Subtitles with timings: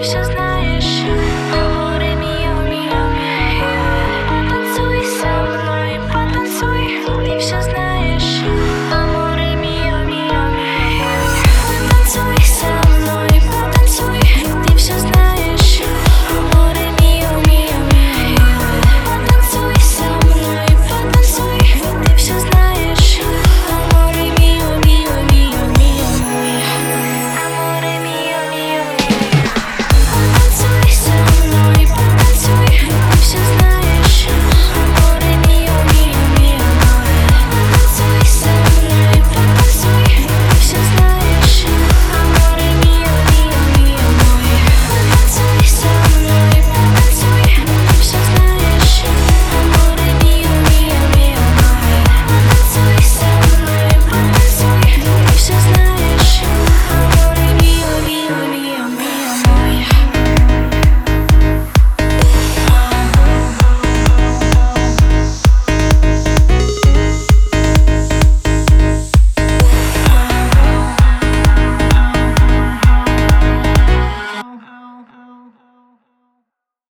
[0.00, 0.37] if just